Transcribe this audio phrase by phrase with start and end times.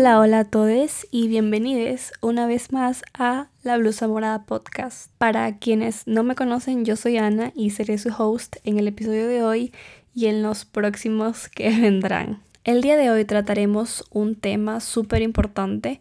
[0.00, 5.12] Hola, hola a todos y bienvenidos una vez más a La Blusa Morada Podcast.
[5.18, 9.28] Para quienes no me conocen, yo soy Ana y seré su host en el episodio
[9.28, 9.74] de hoy
[10.14, 12.40] y en los próximos que vendrán.
[12.64, 16.00] El día de hoy trataremos un tema súper importante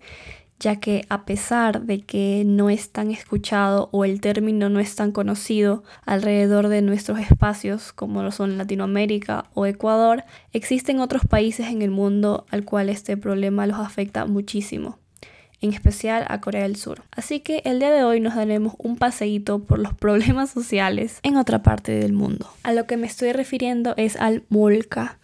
[0.60, 4.96] ya que a pesar de que no es tan escuchado o el término no es
[4.96, 11.68] tan conocido alrededor de nuestros espacios como lo son Latinoamérica o Ecuador, existen otros países
[11.68, 15.00] en el mundo al cual este problema los afecta muchísimo
[15.62, 17.04] en especial a Corea del Sur.
[17.12, 21.38] Así que el día de hoy nos daremos un paseíto por los problemas sociales en
[21.38, 22.50] otra parte del mundo.
[22.64, 25.20] A lo que me estoy refiriendo es al molca.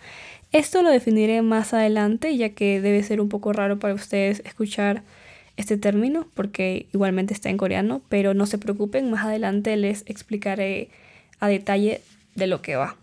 [0.52, 5.04] Esto lo definiré más adelante ya que debe ser un poco raro para ustedes escuchar
[5.58, 10.90] este término porque igualmente está en coreano, pero no se preocupen, más adelante les explicaré
[11.40, 12.02] a detalle
[12.36, 12.98] de lo que va.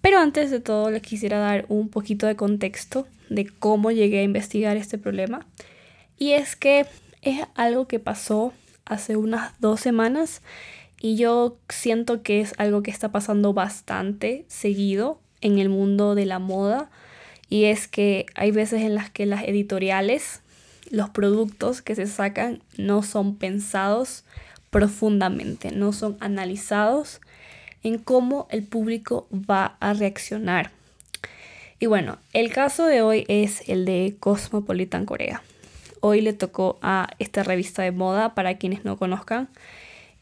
[0.00, 4.22] Pero antes de todo les quisiera dar un poquito de contexto de cómo llegué a
[4.22, 5.46] investigar este problema.
[6.18, 6.86] Y es que
[7.22, 8.52] es algo que pasó
[8.84, 10.42] hace unas dos semanas
[11.00, 16.26] y yo siento que es algo que está pasando bastante seguido en el mundo de
[16.26, 16.90] la moda.
[17.48, 20.42] Y es que hay veces en las que las editoriales
[20.90, 24.24] los productos que se sacan no son pensados
[24.70, 27.20] profundamente, no son analizados
[27.82, 30.70] en cómo el público va a reaccionar.
[31.80, 35.42] Y bueno, el caso de hoy es el de Cosmopolitan Corea.
[36.00, 39.48] Hoy le tocó a esta revista de moda para quienes no conozcan.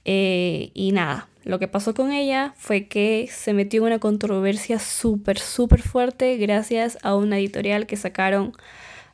[0.05, 4.79] Eh, y nada, lo que pasó con ella fue que se metió en una controversia
[4.79, 8.53] súper, súper fuerte gracias a una editorial que sacaron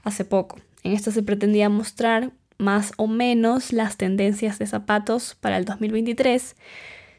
[0.03, 0.59] hace poco.
[0.83, 6.57] En esta se pretendía mostrar más o menos las tendencias de zapatos para el 2023.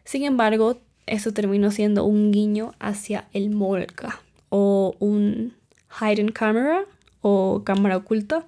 [0.03, 5.53] Sin embargo, eso terminó siendo un guiño hacia el molca o un
[5.89, 6.85] hidden camera
[7.21, 8.45] o cámara oculta.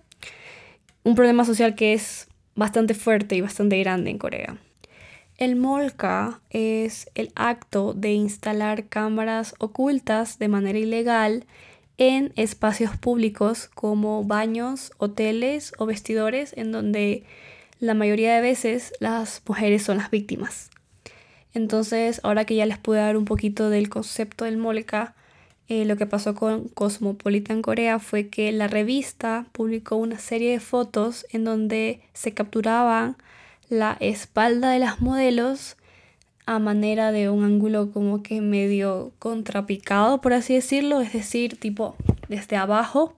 [1.03, 4.57] Un problema social que es bastante fuerte y bastante grande en Corea.
[5.37, 11.45] El molca es el acto de instalar cámaras ocultas de manera ilegal
[11.97, 17.23] en espacios públicos como baños, hoteles o vestidores en donde
[17.79, 20.69] la mayoría de veces las mujeres son las víctimas.
[21.53, 25.15] Entonces, ahora que ya les pude dar un poquito del concepto del molca,
[25.67, 30.59] eh, lo que pasó con Cosmopolitan Corea fue que la revista publicó una serie de
[30.59, 33.15] fotos en donde se capturaban
[33.69, 35.77] la espalda de las modelos
[36.45, 41.95] a manera de un ángulo como que medio contrapicado, por así decirlo, es decir, tipo
[42.27, 43.15] desde abajo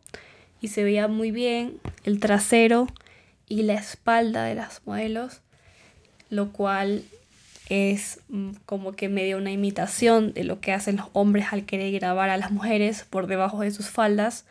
[0.61, 2.87] y se veía muy bien el trasero
[3.47, 5.41] y la espalda de las modelos,
[6.29, 7.03] lo cual
[7.69, 11.91] es mm, como que medio una imitación de lo que hacen los hombres al querer
[11.91, 14.45] grabar a las mujeres por debajo de sus faldas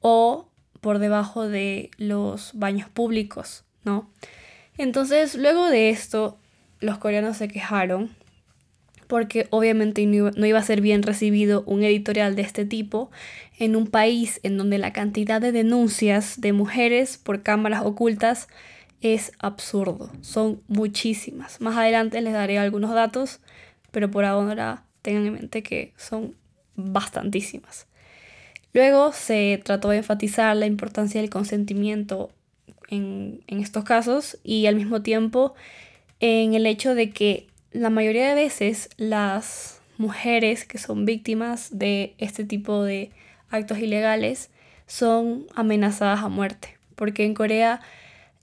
[0.00, 0.46] o
[0.80, 4.10] por debajo de los baños públicos, ¿no?
[4.78, 6.38] Entonces, luego de esto,
[6.80, 8.10] los coreanos se quejaron
[9.10, 13.10] porque obviamente no iba a ser bien recibido un editorial de este tipo
[13.58, 18.46] en un país en donde la cantidad de denuncias de mujeres por cámaras ocultas
[19.00, 20.12] es absurdo.
[20.20, 21.60] Son muchísimas.
[21.60, 23.40] Más adelante les daré algunos datos,
[23.90, 26.36] pero por ahora tengan en mente que son
[26.76, 27.88] bastantísimas.
[28.72, 32.30] Luego se trató de enfatizar la importancia del consentimiento
[32.88, 35.54] en, en estos casos y al mismo tiempo
[36.20, 42.14] en el hecho de que la mayoría de veces las mujeres que son víctimas de
[42.18, 43.10] este tipo de
[43.50, 44.50] actos ilegales
[44.86, 47.80] son amenazadas a muerte, porque en Corea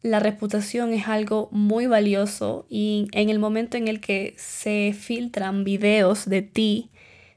[0.02, 5.64] la reputación es algo muy valioso y en el momento en el que se filtran
[5.64, 6.90] videos de ti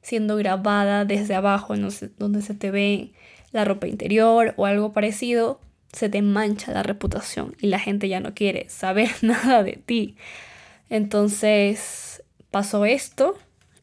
[0.02, 1.74] siendo grabada desde abajo,
[2.18, 3.12] donde se te ve
[3.52, 5.60] la ropa interior o algo parecido,
[5.92, 10.16] se te mancha la reputación y la gente ya no quiere saber nada de ti.
[10.88, 13.36] Entonces pasó esto.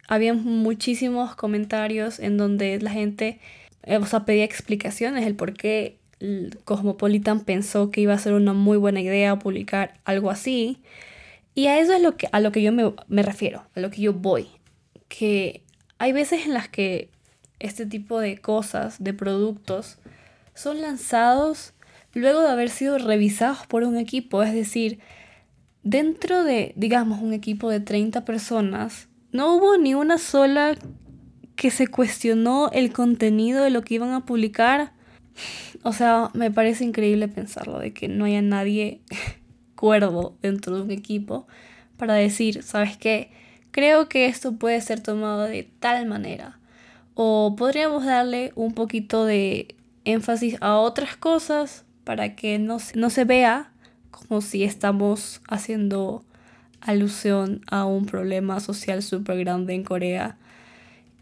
[0.08, 3.40] Había muchísimos comentarios en donde la gente
[3.88, 5.98] eh, o sea, pedía explicaciones, el por qué
[6.66, 10.82] Cosmopolitan pensó que iba a ser una muy buena idea publicar algo así.
[11.56, 13.90] Y a eso es lo que, a lo que yo me, me refiero, a lo
[13.90, 14.48] que yo voy.
[15.08, 15.64] Que
[16.00, 17.10] hay veces en las que
[17.60, 20.00] este tipo de cosas, de productos,
[20.54, 21.74] son lanzados
[22.14, 24.44] luego de haber sido revisados por un equipo.
[24.44, 25.00] Es decir,
[25.84, 30.76] dentro de, digamos, un equipo de 30 personas, no hubo ni una sola
[31.56, 34.94] que se cuestionó el contenido de lo que iban a publicar.
[35.84, 39.02] O sea, me parece increíble pensarlo, de que no haya nadie
[39.76, 41.48] cuerdo dentro de un equipo
[41.98, 43.32] para decir, ¿sabes qué?
[43.72, 46.60] Creo que esto puede ser tomado de tal manera.
[47.14, 49.76] O podríamos darle un poquito de
[50.06, 53.70] énfasis a otras cosas para que no, no se vea
[54.12, 56.24] como si estamos haciendo
[56.80, 60.38] alusión a un problema social súper grande en Corea.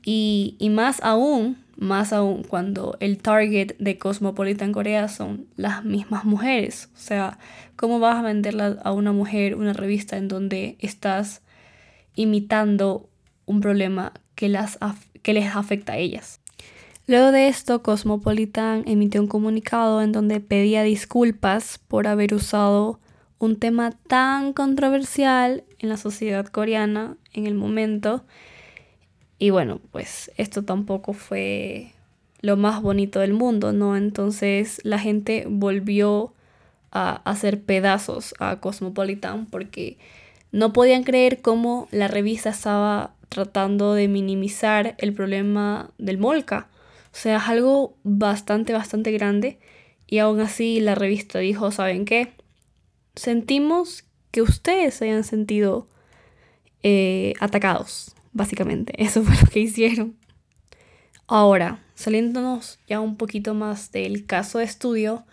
[0.04, 6.24] Y, y, más aún, más aún cuando el target de Cosmopolitan Corea son las mismas
[6.24, 6.90] mujeres.
[6.94, 7.40] O sea,
[7.76, 11.42] ¿cómo vas a venderla a una mujer una revista en donde estás
[12.14, 13.10] imitando
[13.48, 14.78] un problema que, las
[15.24, 16.42] que les afecta a ellas?
[17.08, 23.00] Luego de esto, Cosmopolitan emitió un comunicado en donde pedía disculpas por haber usado
[23.38, 28.24] un tema tan controversial en la sociedad coreana en el momento.
[29.38, 31.92] Y bueno, pues esto tampoco fue
[32.42, 33.96] lo más bonito del mundo, ¿no?
[33.96, 36.34] Entonces la gente volvió
[36.92, 39.98] a hacer pedazos a Cosmopolitan porque
[40.52, 46.70] no podían creer cómo la revista estaba tratando de minimizar el problema del Molca.
[47.16, 49.58] O sea, es algo bastante, bastante grande.
[50.06, 52.36] Y aún así la revista dijo, ¿saben qué?
[53.16, 55.88] sentimos que ustedes se hayan sentido
[56.84, 58.94] eh, atacados, básicamente.
[59.04, 60.16] Eso fue lo que hicieron.
[61.28, 65.26] Ahora, saliéndonos ya un poquito más del caso de estudio,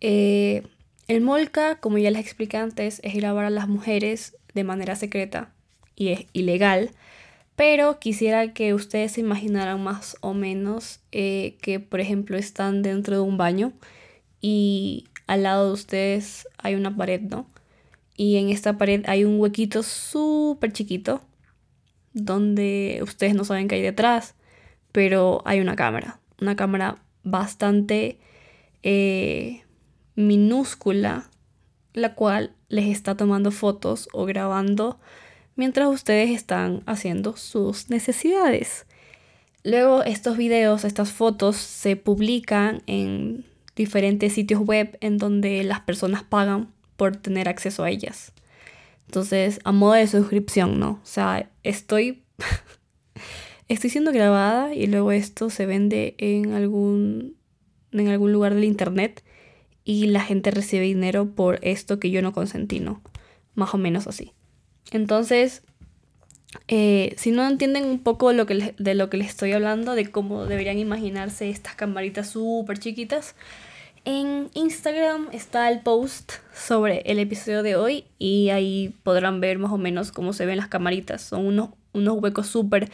[0.00, 0.62] eh,
[1.08, 5.52] el Molca, como ya les expliqué antes, es grabar a las mujeres de manera secreta
[5.96, 6.90] y es ilegal,
[7.56, 13.16] pero quisiera que ustedes se imaginaran más o menos eh, que, por ejemplo, están dentro
[13.16, 13.72] de un baño
[14.40, 17.46] y al lado de ustedes hay una pared, ¿no?
[18.16, 21.20] Y en esta pared hay un huequito súper chiquito
[22.12, 24.34] donde ustedes no saben qué hay detrás,
[24.92, 28.18] pero hay una cámara, una cámara bastante
[28.82, 29.62] eh,
[30.14, 31.30] minúscula,
[31.92, 35.00] la cual les está tomando fotos o grabando
[35.56, 38.86] mientras ustedes están haciendo sus necesidades.
[39.62, 43.44] Luego estos videos, estas fotos se publican en
[43.76, 48.32] diferentes sitios web en donde las personas pagan por tener acceso a ellas.
[49.06, 51.00] Entonces, a modo de suscripción, ¿no?
[51.02, 52.22] O sea, estoy
[53.68, 57.36] estoy siendo grabada y luego esto se vende en algún
[57.92, 59.22] en algún lugar del internet
[59.84, 63.02] y la gente recibe dinero por esto que yo no consentí, ¿no?
[63.54, 64.32] Más o menos así.
[64.90, 65.62] Entonces,
[66.68, 70.10] eh, si no entienden un poco lo que de lo que les estoy hablando, de
[70.10, 73.34] cómo deberían imaginarse estas camaritas súper chiquitas,
[74.04, 79.72] en Instagram está el post sobre el episodio de hoy y ahí podrán ver más
[79.72, 81.22] o menos cómo se ven las camaritas.
[81.22, 82.90] Son unos, unos huecos súper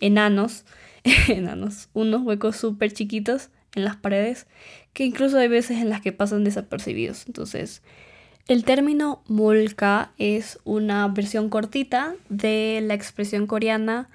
[0.00, 0.64] enanos,
[1.28, 4.46] enanos, unos huecos súper chiquitos en las paredes
[4.94, 7.26] que incluso hay veces en las que pasan desapercibidos.
[7.26, 7.82] Entonces,
[8.48, 14.08] el término molka es una versión cortita de la expresión coreana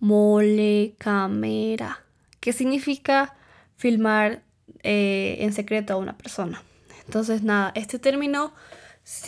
[0.00, 2.02] mole camera,
[2.40, 3.36] que significa
[3.76, 4.42] filmar
[4.82, 6.62] eh, en secreto a una persona.
[7.04, 8.52] Entonces, nada, este término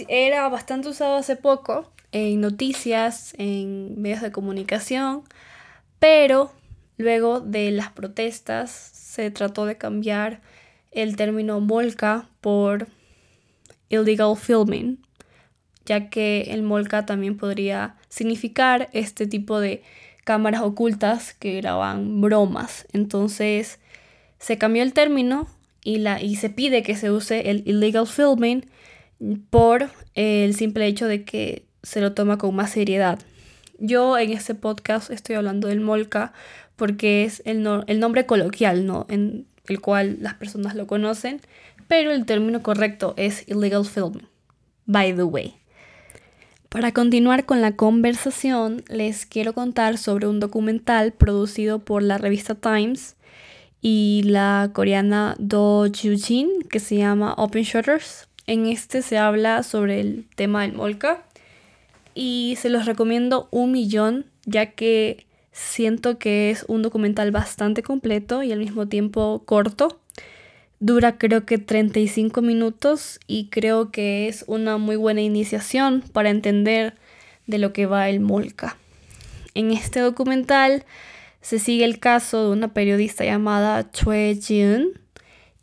[0.08, 5.22] era bastante usado hace poco en noticias, en medios de comunicación,
[5.98, 6.52] pero
[6.98, 10.40] luego de las protestas se trató de cambiar
[10.90, 12.88] el término molka por
[13.90, 14.98] illegal filming,
[15.84, 19.82] ya que el molca también podría significar este tipo de
[20.24, 22.86] cámaras ocultas que graban bromas.
[22.92, 23.78] Entonces
[24.38, 25.48] se cambió el término
[25.84, 28.64] y, se pide que se use el illegal filming
[29.50, 33.18] por el simple hecho de que se lo toma con más seriedad.
[33.78, 36.32] Yo en este podcast estoy hablando del molca
[36.76, 38.88] porque es el, nombre coloquial.
[39.08, 41.40] En el cual las personas lo conocen,
[41.90, 44.28] pero el término correcto es illegal filming.
[44.86, 45.56] By the way.
[46.68, 52.54] Para continuar con la conversación, les quiero contar sobre un documental producido por la revista
[52.54, 53.16] Times
[53.82, 58.28] y la coreana Do Joo-jin que se llama Open Shutters.
[58.46, 61.24] En este se habla sobre el tema del molca
[62.14, 68.44] y se los recomiendo un millón ya que siento que es un documental bastante completo
[68.44, 69.99] y al mismo tiempo corto
[70.82, 76.94] Dura creo que 35 minutos y creo que es una muy buena iniciación para entender
[77.46, 78.78] de lo que va el Molca.
[79.54, 80.86] En este documental
[81.42, 84.92] se sigue el caso de una periodista llamada Chue Jin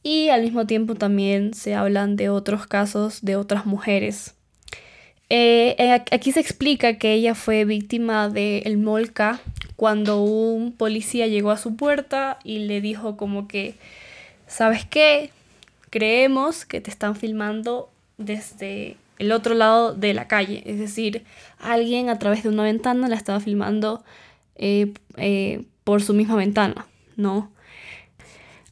[0.03, 4.35] y al mismo tiempo también se hablan de otros casos de otras mujeres.
[5.31, 9.41] Eh, eh, aquí se explica que ella fue víctima del Molca
[9.75, 13.75] cuando un policía llegó a su puerta y le dijo como que
[14.47, 15.31] ¿sabes qué?
[15.89, 20.63] Creemos que te están filmando desde el otro lado de la calle.
[20.65, 21.23] Es decir,
[21.59, 24.03] alguien a través de una ventana la estaba filmando
[24.55, 27.51] eh, eh, por su misma ventana, ¿no?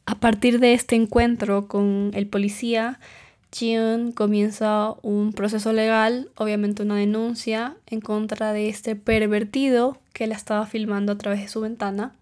[0.04, 3.00] A partir de este encuentro con el policía,
[3.52, 10.36] Jiun comienza un proceso legal, obviamente una denuncia en contra de este pervertido que la
[10.36, 12.12] estaba filmando a través de su ventana.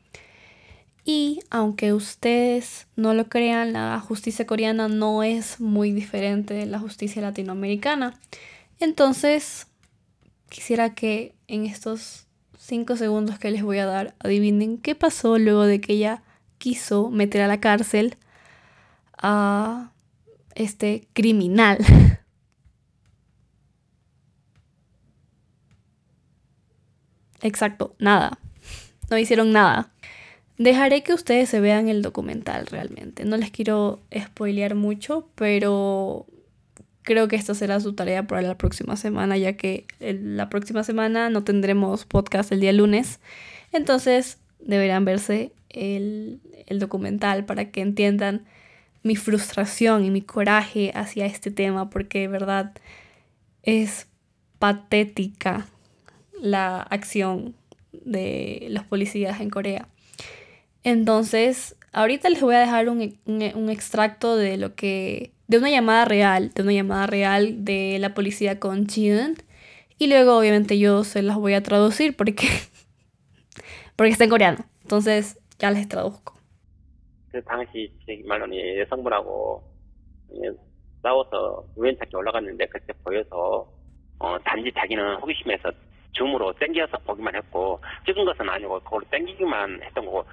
[1.04, 6.78] Y aunque ustedes no lo crean, la justicia coreana no es muy diferente de la
[6.78, 8.18] justicia latinoamericana.
[8.80, 9.66] Entonces,
[10.48, 12.26] quisiera que en estos
[12.58, 16.22] cinco segundos que les voy a dar adivinen qué pasó luego de que ella
[16.56, 18.16] quiso meter a la cárcel
[19.18, 19.92] a
[20.54, 21.78] este criminal.
[27.42, 28.38] Exacto, nada.
[29.10, 29.92] No hicieron nada.
[30.58, 33.24] Dejaré que ustedes se vean el documental realmente.
[33.24, 36.26] No les quiero spoilear mucho, pero
[37.02, 41.28] creo que esta será su tarea para la próxima semana, ya que la próxima semana
[41.28, 43.20] no tendremos podcast el día lunes.
[43.72, 48.44] Entonces deberán verse el, el documental para que entiendan
[49.02, 52.72] mi frustración y mi coraje hacia este tema, porque de verdad
[53.62, 54.06] es
[54.58, 55.66] patética
[56.40, 57.54] la acción
[57.92, 59.88] de los policías en Corea.
[60.83, 65.31] Entonces, ahorita les voy a dejar un, un, extracto de lo que.
[65.47, 69.35] de una llamada real, de una llamada real de la policía con Jiun.
[69.97, 72.47] Y luego, obviamente, yo se las voy a traducir porque.
[73.95, 74.65] porque está en coreano.
[74.83, 76.39] Entonces, ya les traduzco.
[77.31, 77.91] 그 당시
[78.25, 79.63] 말로는 여성분하고
[81.03, 83.67] 싸워서 우연찮게 올라갔는데 그때 보여서
[84.19, 85.71] 어, 단지 자기는 호기심에서
[86.11, 90.25] 줌으로 땡겨서 보기만 했고 찍은 것은 아니고 그걸 땡기기만 했던 거고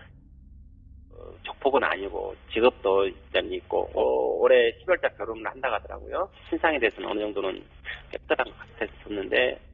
[1.40, 4.02] 어, 족폭은 아니고 직업도 일단 있고 어,
[4.40, 6.28] 올해 10월달 결혼을 한다고 하더라고요.
[6.48, 7.62] 신상에 대해서는 어느 정도는
[8.10, 9.66] 깨끗한 것 같았었는데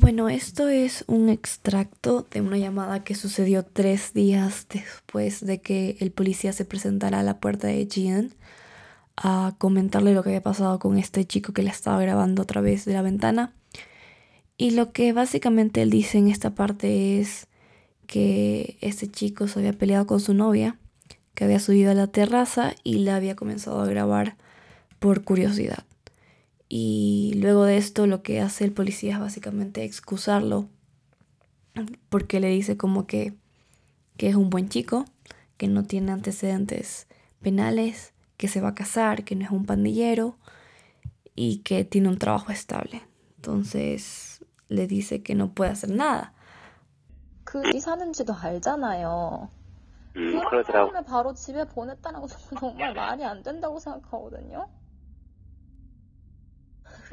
[0.00, 5.96] Bueno, esto es un extracto de una llamada que sucedió tres días después de que
[6.00, 8.32] el policía se presentara a la puerta de Jian
[9.16, 12.86] a comentarle lo que había pasado con este chico que le estaba grabando a través
[12.86, 13.52] de la ventana.
[14.56, 17.48] Y lo que básicamente él dice en esta parte es
[18.06, 20.78] que este chico se había peleado con su novia,
[21.37, 24.37] que había subido a la terraza y le había comenzado a grabar
[24.97, 25.85] por curiosidad.
[26.67, 30.67] Y luego de esto lo que hace el policía es básicamente excusarlo
[32.09, 33.35] porque le dice como que,
[34.17, 35.05] que es un buen chico,
[35.57, 37.05] que no tiene antecedentes
[37.39, 40.39] penales, que se va a casar, que no es un pandillero
[41.35, 43.03] y que tiene un trabajo estable.
[43.35, 46.33] Entonces le dice que no puede hacer nada.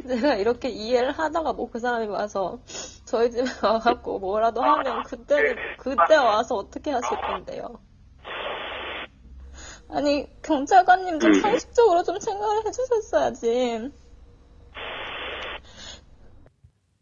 [0.02, 2.58] 내가 이렇게 이해를 하다가 뭐 그 사람이 와서
[3.04, 7.78] 저희 집에 와갖고 뭐라도 하면 그때는 그때 와서 어떻게 하실 건데요?
[9.88, 13.92] 아니 경찰관님 좀 상식적으로 좀 생각을 해주셨어야지.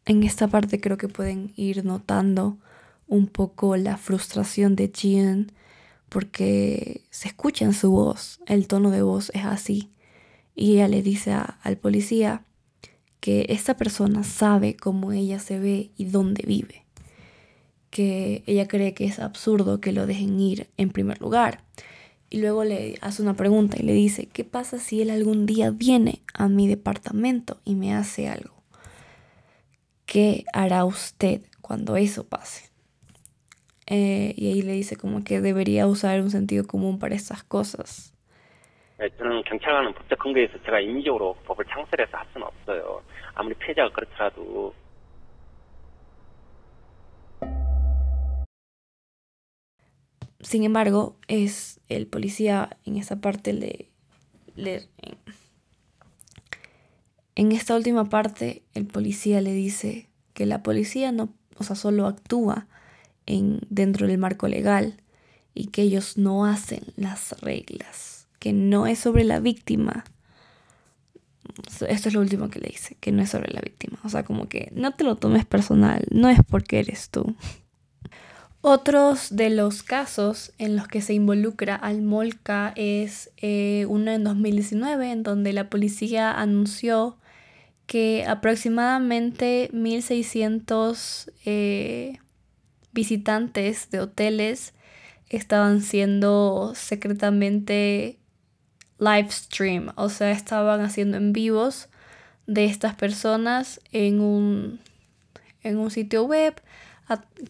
[0.04, 2.58] En esta parte creo que pueden ir notando
[3.06, 5.52] un poco la frustración de Jian
[6.12, 9.90] porque se escucha en su voz, el tono de voz es así.
[10.54, 12.44] Y ella le dice al policía,
[13.20, 16.84] que esta persona sabe cómo ella se ve y dónde vive,
[17.88, 21.64] que ella cree que es absurdo que lo dejen ir en primer lugar.
[22.28, 25.70] Y luego le hace una pregunta y le dice, ¿qué pasa si él algún día
[25.70, 28.62] viene a mi departamento y me hace algo?
[30.04, 32.71] ¿Qué hará usted cuando eso pase?
[33.91, 38.13] Eh, y ahí le dice como que debería usar un sentido común para estas cosas.
[38.97, 43.03] 저는 경찰관은 법적 근거에 서 제가 임의적으로 법을 창설해서 할 수는 없어요.
[43.35, 44.73] 아무리 피해자가 그렇더라도.
[50.41, 53.89] Sin embargo, es el policía en esa parte le,
[54.55, 54.87] le
[57.35, 62.07] en esta última parte el policía le dice que la policía no, o sea, solo
[62.07, 62.67] actúa
[63.26, 65.00] en dentro del marco legal
[65.54, 70.02] y que ellos no hacen las reglas que no es sobre la víctima.
[71.86, 74.00] Esto es lo último que le dice, que no es sobre la víctima.
[74.02, 77.36] O sea, como que no te lo tomes personal, no es porque eres tú.
[78.60, 84.24] Otros de los casos en los que se involucra al Molca es eh, uno en
[84.24, 87.18] 2019, en donde la policía anunció
[87.86, 92.18] que aproximadamente 1.600 eh,
[92.92, 94.74] visitantes de hoteles
[95.28, 98.18] estaban siendo secretamente
[98.98, 101.88] live stream, o sea, estaban haciendo en vivos
[102.46, 104.80] de estas personas en un,
[105.62, 106.60] en un sitio web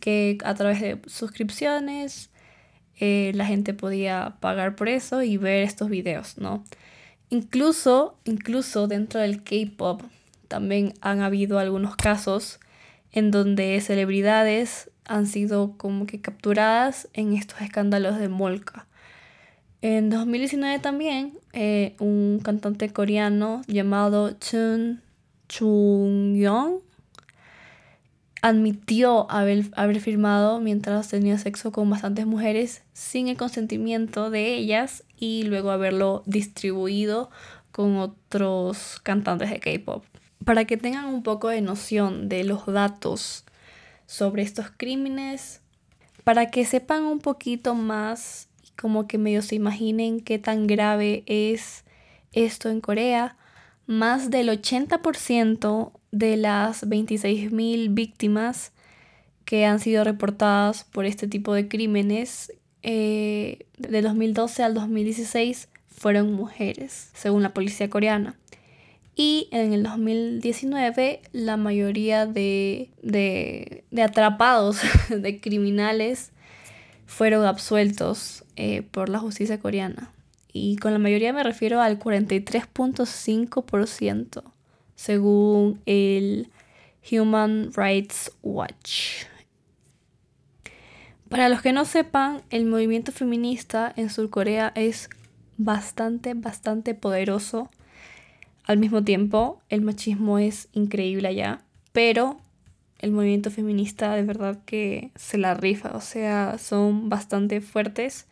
[0.00, 2.30] que a través de suscripciones
[2.99, 6.64] eh, la gente podía pagar por eso y ver estos videos, ¿no?
[7.30, 10.02] Incluso, incluso dentro del K-pop
[10.49, 12.61] también han habido algunos casos
[13.11, 18.87] en donde celebridades han sido como que capturadas en estos escándalos de Molka.
[19.80, 25.02] En 2019 también eh, un cantante coreano llamado Chun
[25.49, 26.80] Chung-young
[28.42, 35.04] admitió haber, haber firmado mientras tenía sexo con bastantes mujeres sin el consentimiento de ellas
[35.16, 37.30] y luego haberlo distribuido
[37.71, 40.04] con otros cantantes de K-pop.
[40.44, 43.44] Para que tengan un poco de noción de los datos
[44.12, 45.62] sobre estos crímenes,
[46.23, 51.85] para que sepan un poquito más, como que medio se imaginen qué tan grave es
[52.33, 53.38] esto en Corea,
[53.87, 58.73] más del 80% de las 26.000 víctimas
[59.47, 62.52] que han sido reportadas por este tipo de crímenes
[62.83, 68.37] eh, de 2012 al 2016 fueron mujeres, según la policía coreana.
[69.14, 76.33] Y en el 2019 la mayoría de, de, atrapados, de criminales,
[77.07, 80.11] fueron absueltos eh, por la justicia coreana.
[80.52, 84.42] Y con la mayoría me refiero al 43.5%,
[84.95, 86.50] según el
[87.11, 89.25] Human Rights Watch.
[91.28, 95.09] Para los que no sepan, el movimiento feminista en Surcorea es
[95.57, 97.71] bastante, bastante poderoso.
[98.64, 102.38] Al mismo tiempo, el machismo es increíble allá, pero
[103.00, 108.26] el movimiento feminista de verdad que se la rifa, o sea, son bastante fuertes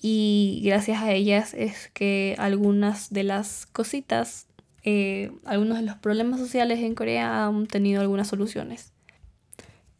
[0.00, 4.46] y gracias a ellas es que algunas de las cositas,
[4.84, 8.92] eh, algunos de los problemas sociales en Corea han tenido algunas soluciones.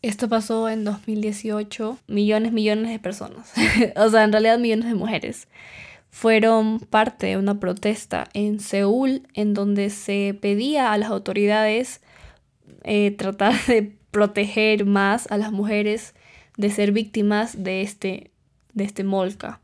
[0.02, 3.52] Esto pasó en 2018, millones, millones de personas,
[3.96, 5.48] o sea, en realidad millones de mujeres,
[6.10, 12.00] fueron parte de una protesta en Seúl en donde se pedía a las autoridades
[12.84, 16.14] eh, tratar de proteger más a las mujeres
[16.56, 18.30] de ser víctimas de este,
[18.74, 19.60] de este molca.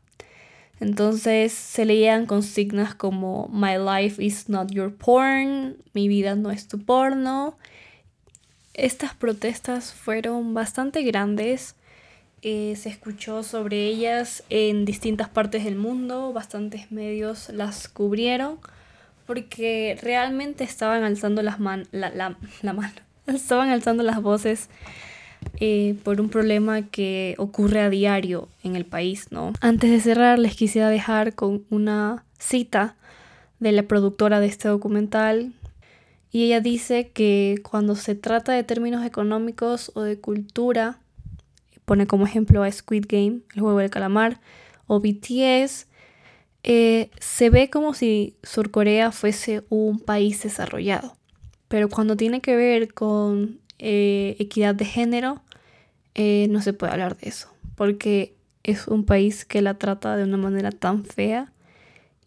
[0.79, 6.67] Entonces se leían consignas como My life is not your porn, mi vida no es
[6.67, 7.57] tu porno.
[8.73, 11.75] Estas protestas fueron bastante grandes.
[12.47, 18.59] Eh, se escuchó sobre ellas en distintas partes del mundo, bastantes medios las cubrieron
[19.25, 22.93] porque realmente estaban alzando las man la, la, la mano,
[23.25, 24.69] estaban alzando las voces
[25.59, 29.53] eh, por un problema que ocurre a diario en el país, ¿no?
[29.59, 32.95] Antes de cerrar, les quisiera dejar con una cita
[33.59, 35.51] de la productora de este documental.
[36.31, 40.99] Y ella dice que cuando se trata de términos económicos o de cultura,
[41.85, 44.39] pone como ejemplo a Squid Game, el juego del calamar,
[44.87, 45.87] o BTS,
[46.63, 51.15] eh, se ve como si Surcorea fuese un país desarrollado.
[51.67, 55.41] Pero cuando tiene que ver con eh, equidad de género,
[56.15, 60.23] eh, no se puede hablar de eso, porque es un país que la trata de
[60.23, 61.51] una manera tan fea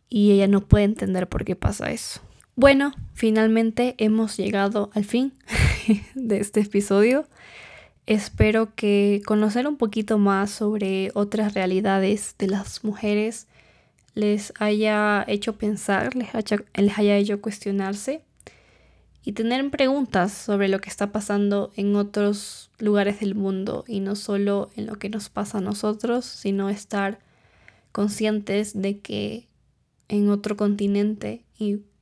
[0.08, 2.20] y ella no puede entender por qué pasa eso.
[2.54, 5.32] Bueno, finalmente hemos llegado al fin
[6.14, 7.26] de este episodio.
[8.08, 13.48] Espero que conocer un poquito más sobre otras realidades de las mujeres
[14.14, 18.22] les haya hecho pensar, les haya hecho cuestionarse
[19.22, 24.16] y tener preguntas sobre lo que está pasando en otros lugares del mundo y no
[24.16, 27.18] solo en lo que nos pasa a nosotros, sino estar
[27.92, 29.48] conscientes de que
[30.08, 31.44] en otro continente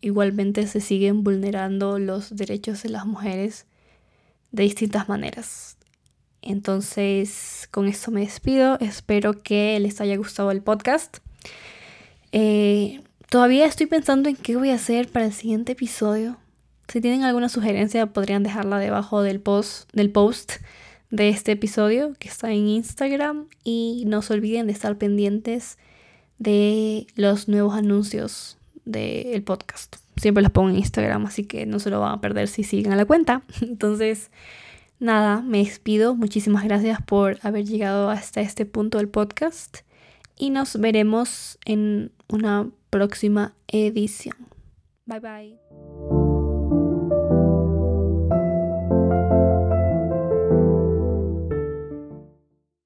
[0.01, 3.67] igualmente se siguen vulnerando los derechos de las mujeres
[4.53, 5.76] de distintas maneras.
[6.47, 8.79] Entonces, con esto me despido.
[8.81, 11.19] Espero que les haya gustado el podcast.
[12.31, 16.37] Eh, todavía estoy pensando en qué voy a hacer para el siguiente episodio.
[16.87, 20.53] Si tienen alguna sugerencia, podrían dejarla debajo del post, del post
[21.11, 23.49] de este episodio que está en Instagram.
[23.65, 25.79] Y no se olviden de estar pendientes
[26.39, 29.97] de los nuevos anuncios del podcast.
[30.17, 32.93] Siempre los pongo en Instagram, así que no se lo van a perder si siguen
[32.93, 33.43] a la cuenta.
[33.61, 34.31] Entonces,
[34.99, 36.15] nada, me despido.
[36.15, 39.79] Muchísimas gracias por haber llegado hasta este punto del podcast.
[40.39, 44.37] Y nos veremos en una próxima edición.
[45.07, 46.16] Bye bye.